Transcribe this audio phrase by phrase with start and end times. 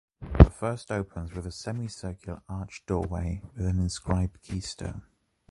[0.39, 5.03] The first opens with a semicircular arch doorway with an inscribed keystone.